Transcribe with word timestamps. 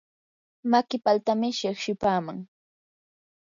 maki 0.71 0.97
paltami 1.05 1.49
shiqshipaaman. 1.59 2.37